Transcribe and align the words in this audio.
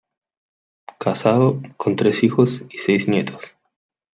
Casado, 0.99 1.61
con 1.77 1.95
tres 1.95 2.23
hijos 2.23 2.63
y 2.71 2.79
seis 2.79 3.07
nietos. 3.07 3.43